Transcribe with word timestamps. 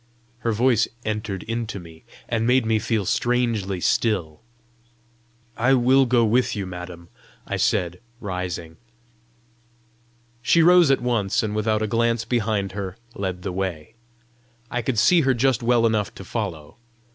Her 0.39 0.51
voice 0.51 0.87
entered 1.05 1.43
into 1.43 1.79
me, 1.79 2.05
and 2.27 2.47
made 2.47 2.65
me 2.65 2.79
feel 2.79 3.05
strangely 3.05 3.79
still. 3.79 4.41
"I 5.55 5.75
will 5.75 6.07
go 6.07 6.25
with 6.25 6.55
you, 6.55 6.65
madam," 6.65 7.09
I 7.45 7.57
said, 7.57 7.99
rising. 8.19 8.77
She 10.41 10.63
rose 10.63 10.89
at 10.89 11.01
once, 11.03 11.43
and 11.43 11.55
without 11.55 11.83
a 11.83 11.87
glance 11.87 12.25
behind 12.25 12.71
her 12.71 12.97
led 13.13 13.43
the 13.43 13.51
way. 13.51 13.93
I 14.71 14.81
could 14.81 14.97
see 14.97 15.21
her 15.21 15.35
just 15.35 15.61
well 15.61 15.85
enough 15.85 16.15
to 16.15 16.25
follow. 16.25 16.77